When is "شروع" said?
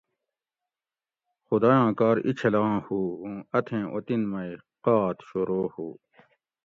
5.29-5.67